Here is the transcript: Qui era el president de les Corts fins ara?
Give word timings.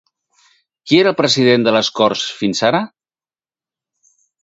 Qui 0.91 0.97
era 1.01 1.11
el 1.11 1.17
president 1.19 1.67
de 1.69 1.75
les 1.77 1.91
Corts 2.01 2.25
fins 2.41 2.65
ara? 2.73 2.83